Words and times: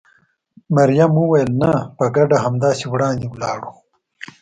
مريم 0.75 1.11
وویل: 1.17 1.49
نه، 1.61 1.71
په 1.97 2.05
ګډه 2.15 2.37
همداسې 2.45 2.85
وړاندې 2.89 3.27
ولاړو. 3.29 3.71